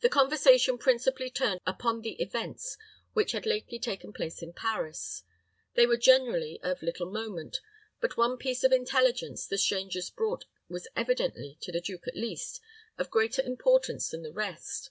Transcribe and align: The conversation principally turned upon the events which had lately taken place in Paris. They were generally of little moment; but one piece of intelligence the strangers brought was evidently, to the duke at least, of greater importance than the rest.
The 0.00 0.08
conversation 0.08 0.78
principally 0.78 1.28
turned 1.28 1.60
upon 1.66 2.02
the 2.02 2.12
events 2.22 2.78
which 3.14 3.32
had 3.32 3.46
lately 3.46 3.80
taken 3.80 4.12
place 4.12 4.42
in 4.42 4.52
Paris. 4.52 5.24
They 5.74 5.86
were 5.88 5.96
generally 5.96 6.60
of 6.62 6.82
little 6.84 7.10
moment; 7.10 7.60
but 8.00 8.16
one 8.16 8.36
piece 8.36 8.62
of 8.62 8.70
intelligence 8.70 9.48
the 9.48 9.58
strangers 9.58 10.08
brought 10.08 10.44
was 10.68 10.86
evidently, 10.94 11.58
to 11.62 11.72
the 11.72 11.80
duke 11.80 12.06
at 12.06 12.14
least, 12.14 12.60
of 12.96 13.10
greater 13.10 13.42
importance 13.42 14.10
than 14.10 14.22
the 14.22 14.30
rest. 14.32 14.90